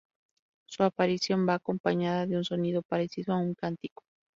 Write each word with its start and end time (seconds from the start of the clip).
Su 0.65 0.81
aparición 0.81 1.47
va 1.47 1.53
acompañada 1.53 2.25
de 2.25 2.35
un 2.35 2.43
sonido 2.43 2.81
parecido 2.81 3.35
a 3.35 3.37
un 3.37 3.53
cántico. 3.53 4.01